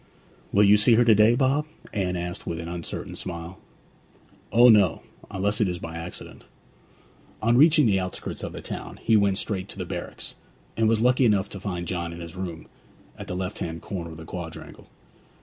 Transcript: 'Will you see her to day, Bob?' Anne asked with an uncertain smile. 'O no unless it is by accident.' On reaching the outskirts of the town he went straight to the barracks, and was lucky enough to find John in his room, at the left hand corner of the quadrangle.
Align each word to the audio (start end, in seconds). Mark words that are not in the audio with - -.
'Will 0.51 0.63
you 0.63 0.77
see 0.77 0.95
her 0.95 1.05
to 1.05 1.13
day, 1.13 1.35
Bob?' 1.35 1.67
Anne 1.93 2.15
asked 2.15 2.47
with 2.47 2.59
an 2.59 2.67
uncertain 2.67 3.15
smile. 3.15 3.59
'O 4.51 4.67
no 4.67 5.03
unless 5.29 5.61
it 5.61 5.67
is 5.67 5.77
by 5.77 5.95
accident.' 5.95 6.43
On 7.39 7.55
reaching 7.55 7.85
the 7.85 7.99
outskirts 7.99 8.41
of 8.41 8.51
the 8.53 8.61
town 8.61 8.97
he 9.03 9.15
went 9.15 9.37
straight 9.37 9.69
to 9.69 9.77
the 9.77 9.85
barracks, 9.85 10.33
and 10.75 10.89
was 10.89 11.01
lucky 11.01 11.23
enough 11.23 11.49
to 11.49 11.59
find 11.59 11.87
John 11.87 12.13
in 12.13 12.19
his 12.19 12.35
room, 12.35 12.65
at 13.15 13.27
the 13.27 13.35
left 13.35 13.59
hand 13.59 13.83
corner 13.83 14.09
of 14.09 14.17
the 14.17 14.25
quadrangle. 14.25 14.87